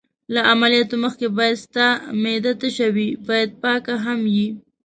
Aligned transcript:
له 0.33 0.39
عملیاتو 0.51 0.95
مخکې 1.05 1.27
باید 1.37 1.57
ستا 1.65 1.87
معده 2.21 2.51
تشه 2.61 2.87
وي، 2.95 3.09
باید 3.27 3.49
پاک 3.63 3.83
هم 4.05 4.19
یې. 4.35 4.47